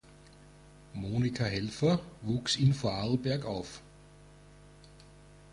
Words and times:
Monika 0.95 1.43
Helfer 1.45 1.99
wuchs 2.23 2.55
in 2.55 2.73
Vorarlberg 2.73 3.45
auf. 3.45 3.83